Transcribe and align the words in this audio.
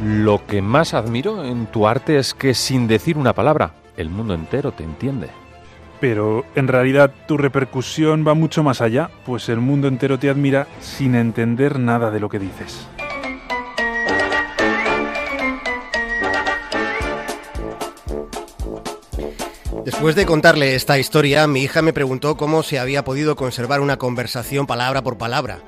Lo 0.00 0.44
que 0.46 0.60
más 0.60 0.92
admiro 0.92 1.44
en 1.44 1.66
tu 1.66 1.86
arte 1.86 2.18
es 2.18 2.34
que 2.34 2.54
sin 2.54 2.88
decir 2.88 3.16
una 3.16 3.32
palabra, 3.32 3.74
el 3.96 4.10
mundo 4.10 4.34
entero 4.34 4.72
te 4.72 4.84
entiende. 4.84 5.28
Pero 6.00 6.44
en 6.54 6.68
realidad 6.68 7.12
tu 7.28 7.36
repercusión 7.36 8.26
va 8.26 8.34
mucho 8.34 8.62
más 8.62 8.80
allá, 8.80 9.10
pues 9.24 9.48
el 9.48 9.58
mundo 9.58 9.88
entero 9.88 10.18
te 10.18 10.28
admira 10.28 10.66
sin 10.80 11.14
entender 11.14 11.78
nada 11.78 12.10
de 12.10 12.20
lo 12.20 12.28
que 12.28 12.38
dices. 12.38 12.86
Después 19.84 20.14
de 20.14 20.26
contarle 20.26 20.74
esta 20.74 20.98
historia, 20.98 21.46
mi 21.46 21.62
hija 21.62 21.82
me 21.82 21.92
preguntó 21.92 22.36
cómo 22.36 22.62
se 22.62 22.78
había 22.78 23.04
podido 23.04 23.36
conservar 23.36 23.80
una 23.80 23.98
conversación 23.98 24.66
palabra 24.66 25.02
por 25.02 25.18
palabra. 25.18 25.58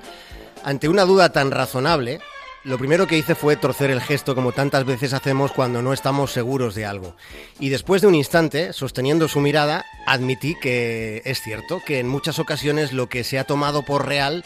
Ante 0.64 0.88
una 0.88 1.04
duda 1.04 1.30
tan 1.30 1.50
razonable, 1.50 2.20
lo 2.64 2.78
primero 2.78 3.06
que 3.06 3.18
hice 3.18 3.34
fue 3.34 3.56
torcer 3.56 3.90
el 3.90 4.00
gesto 4.00 4.34
como 4.34 4.52
tantas 4.52 4.86
veces 4.86 5.12
hacemos 5.12 5.52
cuando 5.52 5.82
no 5.82 5.92
estamos 5.92 6.32
seguros 6.32 6.74
de 6.74 6.86
algo. 6.86 7.14
Y 7.60 7.68
después 7.68 8.00
de 8.00 8.08
un 8.08 8.14
instante, 8.14 8.72
sosteniendo 8.72 9.28
su 9.28 9.40
mirada, 9.40 9.84
admití 10.06 10.56
que 10.58 11.20
es 11.26 11.42
cierto, 11.42 11.82
que 11.84 11.98
en 11.98 12.08
muchas 12.08 12.38
ocasiones 12.38 12.94
lo 12.94 13.08
que 13.08 13.22
se 13.22 13.38
ha 13.38 13.44
tomado 13.44 13.82
por 13.82 14.06
real, 14.06 14.44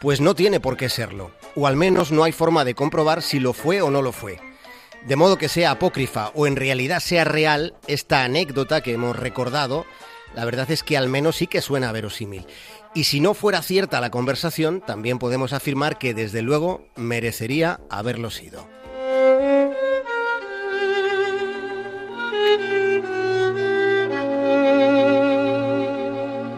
pues 0.00 0.20
no 0.20 0.34
tiene 0.34 0.60
por 0.60 0.78
qué 0.78 0.88
serlo. 0.88 1.30
O 1.54 1.66
al 1.66 1.76
menos 1.76 2.10
no 2.10 2.24
hay 2.24 2.32
forma 2.32 2.64
de 2.64 2.74
comprobar 2.74 3.20
si 3.20 3.38
lo 3.38 3.52
fue 3.52 3.82
o 3.82 3.90
no 3.90 4.00
lo 4.00 4.12
fue. 4.12 4.40
De 5.04 5.16
modo 5.16 5.36
que 5.36 5.48
sea 5.48 5.72
apócrifa 5.72 6.30
o 6.34 6.46
en 6.46 6.56
realidad 6.56 7.00
sea 7.00 7.24
real, 7.24 7.74
esta 7.86 8.24
anécdota 8.24 8.80
que 8.80 8.94
hemos 8.94 9.14
recordado, 9.14 9.84
la 10.34 10.46
verdad 10.46 10.70
es 10.70 10.82
que 10.82 10.96
al 10.96 11.08
menos 11.08 11.36
sí 11.36 11.46
que 11.46 11.60
suena 11.60 11.92
verosímil. 11.92 12.46
Y 12.94 13.04
si 13.04 13.20
no 13.20 13.32
fuera 13.32 13.62
cierta 13.62 14.00
la 14.00 14.10
conversación, 14.10 14.82
también 14.82 15.18
podemos 15.18 15.52
afirmar 15.52 15.98
que 15.98 16.12
desde 16.12 16.42
luego 16.42 16.84
merecería 16.94 17.80
haberlo 17.88 18.30
sido. 18.30 18.66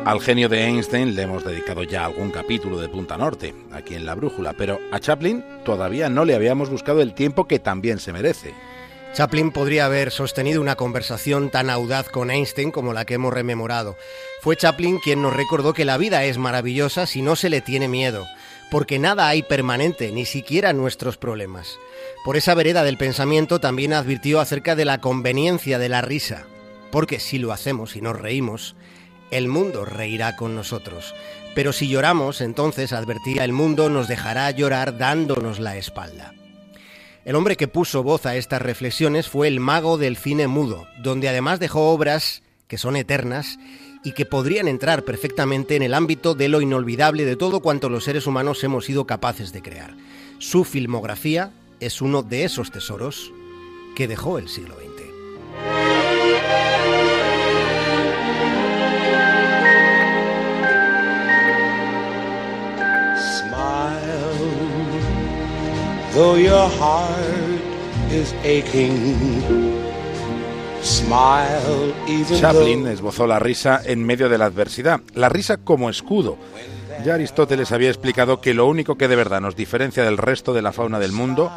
Al 0.05 0.21
genio 0.21 0.51
de 0.51 0.65
Einstein 0.65 1.15
le 1.15 1.23
hemos 1.23 1.45
dedicado 1.45 1.83
ya 1.83 2.05
algún 2.05 2.31
capítulo 2.31 2.79
de 2.79 2.91
Punta 2.91 3.17
Norte, 3.17 3.55
aquí 3.73 3.95
en 3.95 4.05
La 4.05 4.15
Brújula, 4.15 4.53
pero 4.53 4.79
a 4.93 5.01
Chaplin 5.01 5.43
todavía 5.65 6.11
no 6.11 6.27
le 6.27 6.35
habíamos 6.35 6.69
buscado 6.69 7.01
el 7.01 7.15
tiempo 7.15 7.47
que 7.47 7.59
también 7.59 7.99
se 7.99 8.13
merece. 8.13 8.53
Chaplin 9.15 9.53
podría 9.53 9.85
haber 9.85 10.11
sostenido 10.11 10.61
una 10.61 10.75
conversación 10.75 11.49
tan 11.49 11.71
audaz 11.71 12.09
con 12.09 12.33
Einstein 12.33 12.73
como 12.73 12.93
la 12.93 13.05
que 13.05 13.15
hemos 13.15 13.33
rememorado. 13.33 13.97
Fue 14.41 14.57
Chaplin 14.57 14.99
quien 14.99 15.23
nos 15.23 15.37
recordó 15.37 15.73
que 15.73 15.85
la 15.85 15.97
vida 15.99 16.25
es 16.25 16.37
maravillosa 16.37 17.07
si 17.07 17.23
no 17.23 17.37
se 17.37 17.49
le 17.49 17.61
tiene 17.61 17.87
miedo, 17.87 18.27
porque 18.73 18.99
nada 18.99 19.29
hay 19.29 19.45
permanente, 19.45 20.11
ni 20.11 20.25
siquiera 20.27 20.73
nuestros 20.73 21.17
problemas. 21.17 21.79
Por 22.25 22.37
esa 22.37 22.55
vereda 22.55 22.83
del 22.83 22.99
pensamiento 22.99 23.61
también 23.61 23.93
advirtió 23.93 24.41
acerca 24.41 24.75
de 24.75 24.85
la 24.85 25.01
conveniencia 25.01 25.79
de 25.79 25.89
la 25.89 26.03
risa, 26.03 26.47
porque 26.91 27.21
si 27.21 27.39
lo 27.39 27.53
hacemos 27.53 27.95
y 27.95 28.01
nos 28.01 28.19
reímos, 28.19 28.75
el 29.31 29.47
mundo 29.47 29.85
reirá 29.85 30.35
con 30.35 30.57
nosotros. 30.57 31.15
Pero 31.55 31.73
si 31.73 31.89
lloramos, 31.89 32.41
entonces, 32.41 32.93
advertía, 32.93 33.45
el 33.45 33.53
mundo 33.53 33.91
nos 33.91 34.09
dejará 34.09 34.51
llorar 34.51 34.99
dándonos 34.99 35.61
la 35.61 35.77
espalda. 35.77 36.35
El 37.25 37.37
hombre 37.37 37.57
que 37.57 37.69
puso 37.69 38.03
voz 38.03 38.27
a 38.27 38.37
estas 38.37 38.61
reflexiones 38.61 39.29
fue 39.29 39.49
el 39.49 39.59
mago 39.59 39.97
del 39.97 40.19
cine 40.19 40.47
mudo, 40.47 40.87
donde 41.03 41.29
además 41.29 41.59
dejó 41.59 41.91
obras 41.91 42.43
que 42.69 42.77
son 42.77 42.97
eternas 42.97 43.59
y 44.05 44.13
que 44.13 44.27
podrían 44.27 44.69
entrar 44.69 45.05
perfectamente 45.05 45.75
en 45.77 45.83
el 45.83 45.95
ámbito 45.95 46.35
de 46.35 46.49
lo 46.49 46.61
inolvidable 46.61 47.25
de 47.25 47.37
todo 47.37 47.61
cuanto 47.61 47.89
los 47.89 48.05
seres 48.05 48.27
humanos 48.27 48.63
hemos 48.63 48.85
sido 48.85 49.07
capaces 49.07 49.53
de 49.53 49.63
crear. 49.63 49.95
Su 50.39 50.65
filmografía 50.65 51.51
es 51.81 52.03
uno 52.03 52.23
de 52.23 52.45
esos 52.45 52.71
tesoros 52.71 53.33
que 53.97 54.07
dejó 54.07 54.39
el 54.39 54.51
siglo 54.51 54.75
XX. 54.75 54.94
Chaplin 72.39 72.87
esbozó 72.87 73.27
la 73.27 73.41
risa 73.41 73.81
en 73.85 74.05
medio 74.05 74.29
de 74.29 74.39
la 74.39 74.45
adversidad, 74.45 75.01
la 75.15 75.29
risa 75.29 75.57
como 75.57 75.91
escudo. 75.91 76.39
Ya 77.05 77.15
Aristóteles 77.15 77.73
había 77.73 77.89
explicado 77.89 78.41
que 78.41 78.55
lo 78.55 78.67
único 78.67 78.95
que 78.95 79.09
de 79.09 79.17
verdad 79.17 79.41
nos 79.41 79.57
diferencia 79.57 80.05
del 80.05 80.17
resto 80.17 80.55
de 80.55 80.63
la 80.63 80.71
fauna 80.71 81.01
del 81.01 81.11
mundo, 81.11 81.51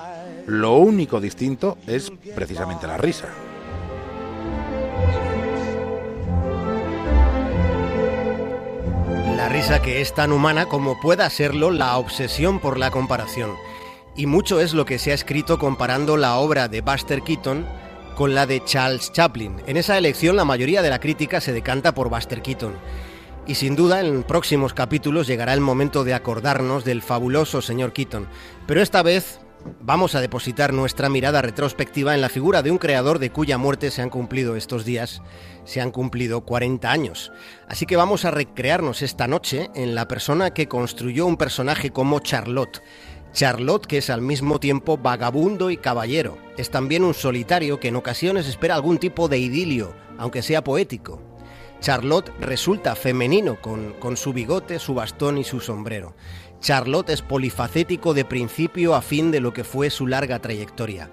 lo 0.47 0.77
único 0.77 1.21
distinto 1.21 1.77
es 1.85 2.11
precisamente 2.33 2.87
la 2.87 2.97
risa. 2.97 3.27
La 9.35 9.49
risa 9.49 9.83
que 9.83 10.01
es 10.01 10.15
tan 10.15 10.31
humana 10.31 10.65
como 10.65 10.99
pueda 10.99 11.29
serlo 11.29 11.69
la 11.69 11.95
obsesión 11.97 12.59
por 12.59 12.79
la 12.79 12.89
comparación. 12.89 13.51
Y 14.17 14.25
mucho 14.25 14.59
es 14.59 14.73
lo 14.73 14.83
que 14.83 14.97
se 14.97 15.11
ha 15.11 15.13
escrito 15.13 15.59
comparando 15.59 16.17
la 16.17 16.37
obra 16.37 16.67
de 16.67 16.81
Buster 16.81 17.21
Keaton 17.21 17.67
con 18.15 18.33
la 18.33 18.47
de 18.47 18.63
Charles 18.65 19.11
Chaplin. 19.11 19.61
En 19.67 19.77
esa 19.77 19.95
elección 19.95 20.35
la 20.35 20.43
mayoría 20.43 20.81
de 20.81 20.89
la 20.89 20.99
crítica 20.99 21.39
se 21.39 21.53
decanta 21.53 21.93
por 21.93 22.09
Buster 22.09 22.41
Keaton. 22.41 22.73
Y 23.45 23.53
sin 23.53 23.75
duda 23.75 24.01
en 24.01 24.23
próximos 24.23 24.73
capítulos 24.73 25.27
llegará 25.27 25.53
el 25.53 25.61
momento 25.61 26.03
de 26.03 26.15
acordarnos 26.15 26.83
del 26.83 27.03
fabuloso 27.03 27.61
señor 27.61 27.93
Keaton. 27.93 28.27
Pero 28.65 28.81
esta 28.81 29.03
vez 29.03 29.39
vamos 29.81 30.15
a 30.15 30.21
depositar 30.21 30.73
nuestra 30.73 31.09
mirada 31.09 31.43
retrospectiva 31.43 32.15
en 32.15 32.21
la 32.21 32.29
figura 32.29 32.63
de 32.63 32.71
un 32.71 32.79
creador 32.79 33.19
de 33.19 33.29
cuya 33.29 33.59
muerte 33.59 33.91
se 33.91 34.01
han 34.01 34.09
cumplido 34.09 34.55
estos 34.55 34.83
días, 34.83 35.21
se 35.63 35.79
han 35.79 35.91
cumplido 35.91 36.41
40 36.41 36.91
años. 36.91 37.31
Así 37.67 37.85
que 37.85 37.97
vamos 37.97 38.25
a 38.25 38.31
recrearnos 38.31 39.03
esta 39.03 39.27
noche 39.27 39.69
en 39.75 39.93
la 39.93 40.07
persona 40.07 40.55
que 40.55 40.67
construyó 40.67 41.27
un 41.27 41.37
personaje 41.37 41.91
como 41.91 42.19
Charlotte 42.19 42.81
Charlotte, 43.37 43.85
que 43.85 43.99
es 43.99 44.09
al 44.09 44.23
mismo 44.23 44.59
tiempo 44.59 44.97
vagabundo 44.97 45.69
y 45.69 45.77
caballero, 45.77 46.39
es 46.57 46.71
también 46.71 47.03
un 47.03 47.13
solitario 47.13 47.79
que 47.79 47.89
en 47.89 47.95
ocasiones 47.95 48.47
espera 48.47 48.73
algún 48.73 48.97
tipo 48.97 49.27
de 49.27 49.37
idilio, 49.37 49.93
aunque 50.17 50.41
sea 50.41 50.63
poético. 50.63 51.21
Charlotte 51.79 52.33
resulta 52.39 52.95
femenino 52.95 53.61
con, 53.61 53.93
con, 53.99 54.17
su 54.17 54.33
bigote, 54.33 54.79
su 54.79 54.95
bastón 54.95 55.37
y 55.37 55.43
su 55.43 55.59
sombrero. 55.59 56.15
Charlotte 56.61 57.11
es 57.11 57.21
polifacético 57.21 58.15
de 58.15 58.25
principio 58.25 58.95
a 58.95 59.03
fin 59.03 59.29
de 59.29 59.39
lo 59.39 59.53
que 59.53 59.63
fue 59.63 59.91
su 59.91 60.07
larga 60.07 60.39
trayectoria. 60.39 61.11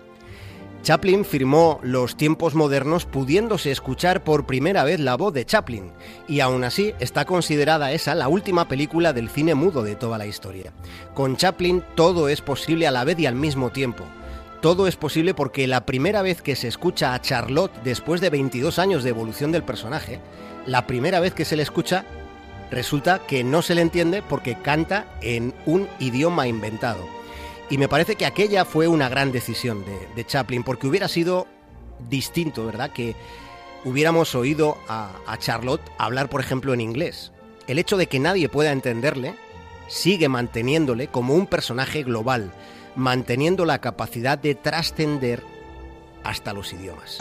Chaplin 0.85 1.25
firmó 1.25 1.81
Los 1.83 2.15
tiempos 2.15 2.55
modernos 2.55 3.07
pudiéndose 3.07 3.71
escuchar 3.71 4.23
por 4.23 4.45
primera 4.45 4.85
vez 4.85 5.01
la 5.01 5.17
voz 5.17 5.33
de 5.33 5.47
Chaplin, 5.47 5.91
y 6.29 6.41
aún 6.41 6.63
así 6.63 6.93
está 7.01 7.25
considerada 7.25 7.93
esa 7.93 8.15
la 8.15 8.29
última 8.29 8.69
película 8.69 9.15
del 9.15 9.31
cine 9.31 9.55
mudo 9.55 9.83
de 9.83 9.97
toda 9.97 10.19
la 10.19 10.27
historia. 10.27 10.75
Con 11.15 11.39
Chaplin 11.39 11.83
todo 11.95 12.29
es 12.29 12.43
posible 12.43 12.87
a 12.87 12.91
la 12.91 13.03
vez 13.05 13.19
y 13.19 13.25
al 13.25 13.35
mismo 13.35 13.71
tiempo. 13.71 14.05
Todo 14.61 14.87
es 14.87 14.97
posible 14.97 15.33
porque 15.33 15.67
la 15.67 15.87
primera 15.87 16.21
vez 16.21 16.43
que 16.43 16.55
se 16.55 16.69
escucha 16.69 17.15
a 17.15 17.23
Charlotte 17.23 17.73
después 17.83 18.21
de 18.21 18.29
22 18.29 18.79
años 18.79 19.05
de 19.05 19.09
evolución 19.09 19.53
del 19.53 19.63
personaje, 19.63 20.21
la 20.67 20.87
primera 20.87 21.19
vez 21.19 21.33
que 21.33 21.47
se 21.47 21.57
le 21.57 21.63
escucha, 21.63 22.05
resulta 22.71 23.21
que 23.27 23.43
no 23.43 23.63
se 23.63 23.75
le 23.75 23.81
entiende 23.81 24.21
porque 24.21 24.57
canta 24.61 25.07
en 25.23 25.55
un 25.65 25.89
idioma 25.99 26.47
inventado. 26.47 27.24
Y 27.71 27.79
me 27.79 27.89
parece 27.89 28.17
que 28.17 28.27
aquella 28.27 28.65
fue 28.65 28.89
una 28.89 29.09
gran 29.09 29.33
decisión 29.33 29.85
de, 30.15 30.25
Chaplin, 30.25 30.63
porque 30.63 30.87
hubiera 30.87 31.09
sido 31.09 31.47
distinto, 32.09 32.67
¿verdad? 32.67 32.93
Que 32.93 33.17
hubiéramos 33.85 34.35
oído 34.35 34.77
a, 34.89 35.11
a 35.27 35.39
Charlotte 35.39 35.83
hablar, 35.99 36.29
por 36.29 36.41
ejemplo, 36.41 36.75
en 36.75 36.81
inglés. 36.81 37.33
El 37.67 37.79
hecho 37.79 37.97
de 37.97 38.07
que 38.07 38.19
nadie 38.19 38.49
pueda 38.49 38.73
entenderle 38.73 39.35
sigue 39.89 40.29
manteniéndole 40.29 41.09
como 41.09 41.35
un 41.35 41.47
personaje 41.47 42.03
global, 42.03 42.53
manteniendo 42.97 43.65
la 43.65 43.81
capacidad 43.81 44.39
de 44.39 44.55
trascender 44.55 45.43
hasta 46.25 46.53
los 46.53 46.73
idiomas. 46.73 47.19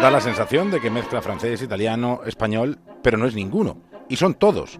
Da 0.00 0.10
la 0.10 0.20
sensación 0.20 0.70
de 0.70 0.80
que 0.80 0.90
mezcla 0.90 1.22
francés, 1.22 1.62
italiano, 1.62 2.20
español, 2.26 2.78
pero 3.02 3.18
no 3.18 3.26
es 3.26 3.34
ninguno. 3.34 3.78
Y 4.08 4.16
son 4.16 4.34
todos. 4.34 4.78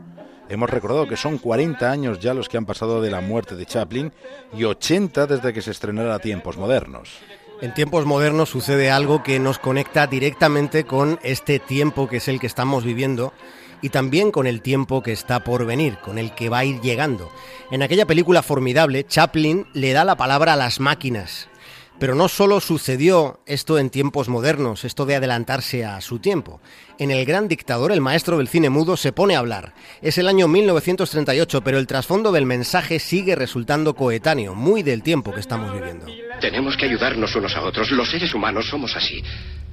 Hemos 0.49 0.71
recordado 0.71 1.07
que 1.07 1.17
son 1.17 1.39
40 1.39 1.91
años 1.91 2.21
ya 2.21 2.33
los 2.33 2.49
que 2.49 2.57
han 2.57 2.67
pasado 2.67 3.01
de 3.03 3.11
la 3.11 3.21
muerte 3.21 3.57
de 3.57 3.67
Chaplin 3.67 4.13
y 4.57 4.65
80 4.65 5.27
desde 5.27 5.53
que 5.53 5.63
se 5.63 5.73
estrenara 5.73 6.15
a 6.15 6.19
tiempos 6.21 6.57
modernos. 6.57 7.19
En 7.63 7.73
tiempos 7.73 8.05
modernos 8.05 8.51
sucede 8.51 8.91
algo 8.91 9.23
que 9.23 9.39
nos 9.39 9.59
conecta 9.59 10.07
directamente 10.07 10.85
con 10.85 11.19
este 11.23 11.59
tiempo 11.59 12.07
que 12.07 12.19
es 12.19 12.29
el 12.29 12.39
que 12.39 12.47
estamos 12.47 12.85
viviendo 12.85 13.33
y 13.81 13.89
también 13.89 14.31
con 14.31 14.47
el 14.47 14.61
tiempo 14.61 15.03
que 15.03 15.13
está 15.13 15.43
por 15.43 15.65
venir, 15.65 15.97
con 15.99 16.19
el 16.19 16.35
que 16.35 16.51
va 16.51 16.59
a 16.59 16.65
ir 16.67 16.83
llegando. 16.83 17.31
En 17.71 17.83
aquella 17.83 18.05
película 18.05 18.43
formidable, 18.43 19.07
Chaplin 19.07 19.67
le 19.73 19.93
da 19.93 20.05
la 20.05 20.17
palabra 20.17 20.53
a 20.53 20.57
las 20.57 20.81
máquinas, 20.81 21.49
pero 21.99 22.15
no 22.15 22.29
solo 22.29 22.61
sucedió 22.61 23.41
esto 23.47 23.79
en 23.79 23.91
tiempos 23.91 24.29
modernos, 24.29 24.85
esto 24.85 25.07
de 25.07 25.17
adelantarse 25.17 25.85
a 25.85 26.01
su 26.01 26.19
tiempo. 26.19 26.61
En 26.99 27.11
El 27.11 27.25
Gran 27.25 27.49
Dictador, 27.49 27.93
el 27.93 28.01
maestro 28.01 28.39
del 28.39 28.49
cine 28.49 28.71
mudo 28.71 28.97
se 28.97 29.13
pone 29.13 29.37
a 29.37 29.39
hablar. 29.39 29.75
Es 30.03 30.19
el 30.19 30.29
año 30.29 30.49
1938, 30.49 31.63
pero 31.63 31.79
el 31.79 31.87
trasfondo 31.87 32.33
del 32.33 32.47
mensaje 32.47 32.99
sigue 32.99 33.35
resultando 33.35 33.95
coetáneo, 33.95 34.55
muy 34.55 34.83
del 34.83 35.03
tiempo 35.03 35.33
que 35.33 35.41
estamos 35.41 35.73
viviendo. 35.73 36.07
Tenemos 36.41 36.77
que 36.77 36.87
ayudarnos 36.87 37.35
unos 37.37 37.55
a 37.57 37.63
otros. 37.63 37.91
Los 37.91 38.11
seres 38.11 38.35
humanos 38.35 38.69
somos 38.69 38.95
así. 38.97 39.23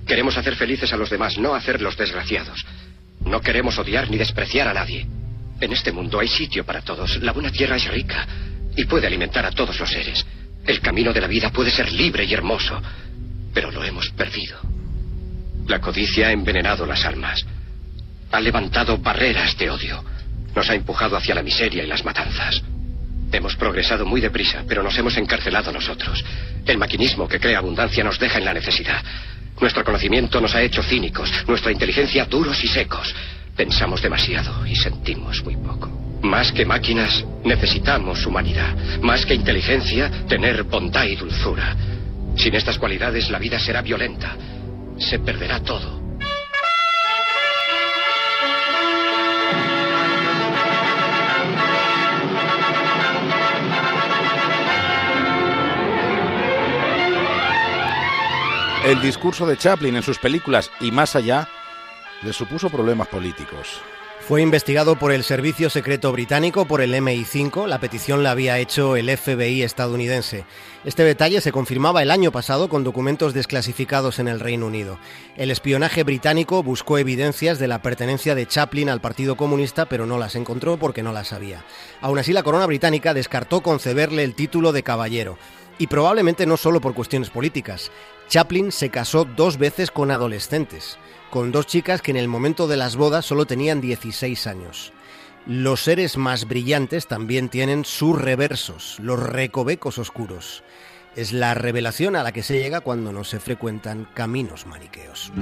Queremos 0.07 0.37
hacer 0.37 0.55
felices 0.55 0.91
a 0.93 0.97
los 0.97 1.09
demás, 1.09 1.37
no 1.37 1.55
hacerlos 1.55 1.97
desgraciados. 1.97 2.65
No 3.25 3.41
queremos 3.41 3.77
odiar 3.77 4.09
ni 4.09 4.17
despreciar 4.17 4.67
a 4.67 4.73
nadie. 4.73 5.07
En 5.59 5.71
este 5.71 5.91
mundo 5.91 6.19
hay 6.19 6.27
sitio 6.27 6.65
para 6.65 6.81
todos. 6.81 7.21
La 7.21 7.31
buena 7.31 7.51
tierra 7.51 7.77
es 7.77 7.87
rica 7.87 8.27
y 8.75 8.85
puede 8.85 9.07
alimentar 9.07 9.45
a 9.45 9.51
todos 9.51 9.79
los 9.79 9.89
seres. 9.89 10.25
El 10.65 10.79
camino 10.79 11.11
de 11.11 11.21
la 11.21 11.27
vida 11.27 11.49
puede 11.49 11.71
ser 11.71 11.91
libre 11.91 12.23
y 12.23 12.33
hermoso, 12.33 12.81
pero 13.53 13.71
lo 13.71 13.83
hemos 13.83 14.09
perdido. 14.11 14.57
La 15.67 15.79
codicia 15.79 16.27
ha 16.27 16.31
envenenado 16.31 16.85
las 16.85 17.05
almas. 17.05 17.45
Ha 18.31 18.39
levantado 18.39 18.97
barreras 18.97 19.57
de 19.57 19.69
odio. 19.69 20.03
Nos 20.55 20.69
ha 20.69 20.75
empujado 20.75 21.17
hacia 21.17 21.35
la 21.35 21.43
miseria 21.43 21.83
y 21.83 21.87
las 21.87 22.05
matanzas. 22.05 22.63
Hemos 23.31 23.55
progresado 23.55 24.05
muy 24.05 24.21
deprisa, 24.21 24.63
pero 24.67 24.83
nos 24.83 24.97
hemos 24.97 25.17
encarcelado 25.17 25.71
nosotros. 25.71 26.23
El 26.65 26.77
maquinismo 26.77 27.27
que 27.27 27.39
crea 27.39 27.59
abundancia 27.59 28.03
nos 28.03 28.19
deja 28.19 28.37
en 28.37 28.45
la 28.45 28.53
necesidad. 28.53 29.03
Nuestro 29.59 29.83
conocimiento 29.83 30.39
nos 30.39 30.55
ha 30.55 30.61
hecho 30.61 30.83
cínicos, 30.83 31.31
nuestra 31.47 31.71
inteligencia 31.71 32.25
duros 32.25 32.63
y 32.63 32.67
secos. 32.67 33.13
Pensamos 33.55 34.01
demasiado 34.01 34.65
y 34.65 34.75
sentimos 34.75 35.43
muy 35.43 35.55
poco. 35.55 36.02
Más 36.23 36.53
que 36.53 36.65
máquinas, 36.65 37.25
necesitamos 37.43 38.25
humanidad. 38.25 38.75
Más 39.01 39.25
que 39.25 39.35
inteligencia, 39.35 40.09
tener 40.25 40.63
bondad 40.63 41.03
y 41.03 41.17
dulzura. 41.17 41.75
Sin 42.37 42.55
estas 42.55 42.79
cualidades, 42.79 43.29
la 43.29 43.39
vida 43.39 43.59
será 43.59 43.81
violenta. 43.81 44.37
Se 44.97 45.19
perderá 45.19 45.59
todo. 45.59 46.01
El 58.85 59.01
discurso 59.01 59.45
de 59.45 59.57
Chaplin 59.57 59.97
en 59.97 60.03
sus 60.03 60.19
películas 60.19 60.71
y 60.79 60.91
más 60.91 61.17
allá 61.17 61.49
le 62.21 62.31
supuso 62.31 62.69
problemas 62.69 63.09
políticos. 63.09 63.81
Fue 64.27 64.41
investigado 64.41 64.95
por 64.95 65.11
el 65.11 65.25
Servicio 65.25 65.69
Secreto 65.69 66.09
Británico, 66.13 66.63
por 66.63 66.79
el 66.79 66.93
MI5. 66.93 67.67
La 67.67 67.81
petición 67.81 68.23
la 68.23 68.31
había 68.31 68.57
hecho 68.57 68.95
el 68.95 69.09
FBI 69.17 69.63
estadounidense. 69.63 70.45
Este 70.85 71.03
detalle 71.03 71.41
se 71.41 71.51
confirmaba 71.51 72.01
el 72.01 72.09
año 72.09 72.31
pasado 72.31 72.69
con 72.69 72.85
documentos 72.85 73.33
desclasificados 73.33 74.19
en 74.19 74.29
el 74.29 74.39
Reino 74.39 74.67
Unido. 74.67 74.97
El 75.35 75.51
espionaje 75.51 76.03
británico 76.03 76.63
buscó 76.63 76.97
evidencias 76.97 77.59
de 77.59 77.67
la 77.67 77.81
pertenencia 77.81 78.33
de 78.33 78.47
Chaplin 78.47 78.89
al 78.89 79.01
Partido 79.01 79.35
Comunista, 79.35 79.87
pero 79.87 80.05
no 80.05 80.17
las 80.17 80.35
encontró 80.37 80.77
porque 80.77 81.03
no 81.03 81.11
las 81.11 81.27
sabía. 81.27 81.65
Aún 81.99 82.17
así, 82.17 82.31
la 82.31 82.43
corona 82.43 82.65
británica 82.65 83.13
descartó 83.13 83.59
concederle 83.59 84.23
el 84.23 84.35
título 84.35 84.71
de 84.71 84.83
caballero. 84.83 85.37
Y 85.79 85.87
probablemente 85.87 86.45
no 86.45 86.55
solo 86.55 86.79
por 86.79 86.93
cuestiones 86.93 87.29
políticas. 87.29 87.91
Chaplin 88.29 88.71
se 88.71 88.89
casó 88.89 89.25
dos 89.25 89.57
veces 89.57 89.91
con 89.91 90.11
adolescentes 90.11 90.97
con 91.33 91.51
dos 91.51 91.65
chicas 91.65 92.03
que 92.03 92.11
en 92.11 92.17
el 92.17 92.27
momento 92.27 92.67
de 92.67 92.77
las 92.77 92.95
bodas 92.95 93.25
solo 93.25 93.47
tenían 93.47 93.81
16 93.81 94.45
años. 94.45 94.93
Los 95.47 95.81
seres 95.81 96.15
más 96.15 96.47
brillantes 96.47 97.07
también 97.07 97.49
tienen 97.49 97.85
sus 97.85 98.21
reversos, 98.21 98.99
los 98.99 99.19
recovecos 99.19 99.97
oscuros. 99.97 100.63
Es 101.15 101.33
la 101.33 101.55
revelación 101.55 102.15
a 102.15 102.21
la 102.21 102.33
que 102.33 102.43
se 102.43 102.59
llega 102.59 102.81
cuando 102.81 103.11
no 103.11 103.23
se 103.23 103.39
frecuentan 103.39 104.07
caminos 104.13 104.67
maniqueos. 104.67 105.33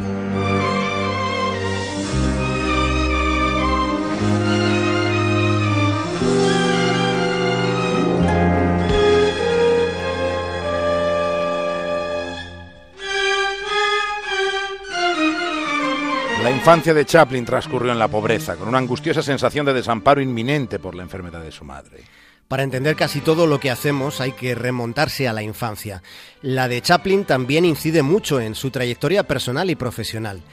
Infancia 16.62 16.94
de 16.94 17.08
Chaplin 17.08 17.44
transcurrió 17.44 17.92
en 17.92 17.98
la 17.98 18.08
pobreza, 18.08 18.56
con 18.56 18.68
una 18.68 18.78
angustiosa 18.78 19.24
sensación 19.24 19.66
de 19.66 19.74
desamparo 19.74 20.22
inminente 20.22 20.78
por 20.78 20.94
la 20.94 21.02
enfermedad 21.02 21.42
de 21.42 21.52
su 21.52 21.66
madre. 21.66 22.04
Para 22.48 22.62
entender 22.62 22.96
casi 22.96 23.20
todo 23.20 23.48
lo 23.48 23.60
que 23.60 23.72
hacemos 23.72 24.22
hay 24.22 24.34
que 24.34 24.54
remontarse 24.54 25.28
a 25.28 25.34
la 25.34 25.42
infancia. 25.42 26.04
La 26.44 26.68
de 26.68 26.80
Chaplin 26.80 27.26
también 27.26 27.66
incide 27.66 28.04
mucho 28.04 28.40
en 28.40 28.54
su 28.54 28.70
trayectoria 28.70 29.24
personal 29.24 29.72
y 29.72 29.76
profesional. 29.76 30.44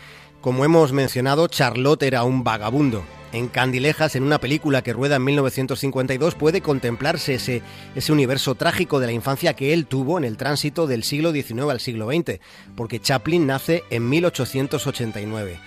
Como 0.41 0.65
hemos 0.65 0.93
mencionado, 0.93 1.47
Charlotte 1.47 2.05
era 2.05 2.25
un 2.25 2.43
vagabundo. 2.43 3.05
En 3.33 3.49
Candilejas, 3.49 4.17
en 4.17 4.23
una 4.23 4.41
película 4.41 4.81
que 4.81 4.95
rueda 4.95 5.17
en 5.17 5.25
1952, 5.25 6.37
puede 6.37 6.62
contemplarse 6.62 7.35
ese, 7.35 7.61
ese 7.95 8.12
universo 8.12 8.55
trágico 8.55 8.99
de 8.99 9.09
la 9.09 9.12
infancia 9.12 9.53
que 9.53 9.75
él 9.75 9.85
tuvo 9.85 10.17
en 10.17 10.25
el 10.25 10.38
tránsito 10.38 10.87
del 10.87 11.05
siglo 11.05 11.33
XIX 11.33 11.65
al 11.69 11.81
siglo 11.81 12.11
XX, 12.11 12.41
porque 12.75 12.99
Chaplin 12.99 13.47
nace 13.47 13.85
en 13.91 14.09
1889 14.09 15.59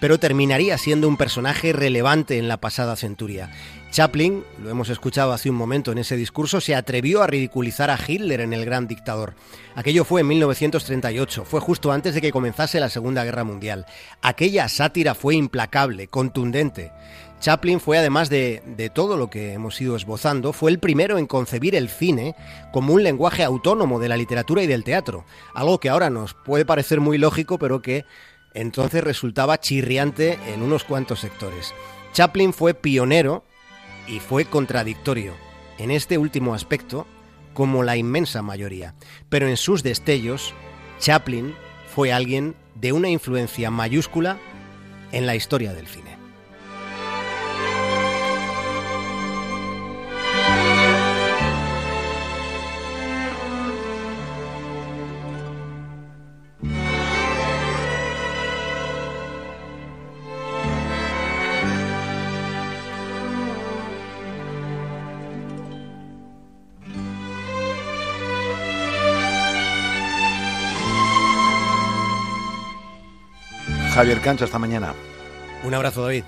pero 0.00 0.18
terminaría 0.18 0.76
siendo 0.78 1.06
un 1.06 1.16
personaje 1.16 1.72
relevante 1.72 2.38
en 2.38 2.48
la 2.48 2.56
pasada 2.56 2.96
centuria. 2.96 3.50
Chaplin, 3.90 4.44
lo 4.62 4.70
hemos 4.70 4.88
escuchado 4.88 5.32
hace 5.32 5.50
un 5.50 5.56
momento 5.56 5.90
en 5.90 5.98
ese 5.98 6.16
discurso, 6.16 6.60
se 6.60 6.76
atrevió 6.76 7.22
a 7.22 7.26
ridiculizar 7.26 7.90
a 7.90 7.98
Hitler 8.04 8.40
en 8.40 8.52
El 8.52 8.64
Gran 8.64 8.86
Dictador. 8.86 9.34
Aquello 9.74 10.04
fue 10.04 10.20
en 10.20 10.28
1938, 10.28 11.44
fue 11.44 11.60
justo 11.60 11.90
antes 11.90 12.14
de 12.14 12.20
que 12.20 12.30
comenzase 12.30 12.78
la 12.78 12.88
Segunda 12.88 13.24
Guerra 13.24 13.44
Mundial. 13.44 13.86
Aquella 14.22 14.68
sátira 14.68 15.14
fue 15.14 15.34
implacable, 15.34 16.06
contundente. 16.06 16.92
Chaplin 17.40 17.80
fue, 17.80 17.96
además 17.96 18.28
de, 18.28 18.62
de, 18.76 18.90
todo 18.90 19.16
lo 19.16 19.30
que 19.30 19.54
hemos 19.54 19.80
ido 19.80 19.96
esbozando, 19.96 20.52
fue 20.52 20.70
el 20.70 20.78
primero 20.78 21.16
en 21.16 21.26
concebir 21.26 21.74
el 21.74 21.88
cine 21.88 22.36
como 22.70 22.92
un 22.92 23.02
lenguaje 23.02 23.42
autónomo 23.42 23.98
de 23.98 24.10
la 24.10 24.18
literatura 24.18 24.62
y 24.62 24.66
del 24.66 24.84
teatro, 24.84 25.24
algo 25.54 25.80
que 25.80 25.88
ahora 25.88 26.10
nos 26.10 26.34
puede 26.34 26.66
parecer 26.66 27.00
muy 27.00 27.16
lógico, 27.16 27.58
pero 27.58 27.80
que 27.80 28.04
entonces 28.54 29.02
resultaba 29.04 29.60
chirriante 29.60 30.38
en 30.52 30.62
unos 30.62 30.84
cuantos 30.84 31.20
sectores. 31.20 31.74
Chaplin 32.12 32.52
fue 32.52 32.74
pionero 32.74 33.44
y 34.06 34.20
fue 34.20 34.44
contradictorio 34.44 35.34
en 35.78 35.90
este 35.90 36.18
último 36.18 36.54
aspecto 36.54 37.06
como 37.54 37.82
la 37.82 37.96
inmensa 37.96 38.42
mayoría, 38.42 38.94
pero 39.28 39.48
en 39.48 39.56
sus 39.56 39.82
destellos 39.82 40.54
Chaplin 40.98 41.54
fue 41.94 42.12
alguien 42.12 42.54
de 42.74 42.92
una 42.92 43.08
influencia 43.08 43.70
mayúscula 43.70 44.38
en 45.12 45.26
la 45.26 45.34
historia 45.34 45.72
del 45.72 45.86
cine. 45.86 46.19
Javier 74.00 74.22
Cancha, 74.22 74.46
hasta 74.46 74.58
mañana. 74.58 74.94
Un 75.62 75.74
abrazo, 75.74 76.02
David. 76.02 76.24